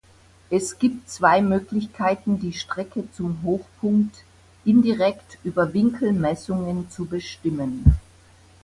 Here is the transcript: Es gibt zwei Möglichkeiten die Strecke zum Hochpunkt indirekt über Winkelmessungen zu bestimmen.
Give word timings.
Es 0.49 0.79
gibt 0.79 1.07
zwei 1.11 1.43
Möglichkeiten 1.43 2.39
die 2.39 2.53
Strecke 2.53 3.03
zum 3.11 3.43
Hochpunkt 3.43 4.23
indirekt 4.65 5.37
über 5.43 5.73
Winkelmessungen 5.75 6.89
zu 6.89 7.05
bestimmen. 7.05 7.83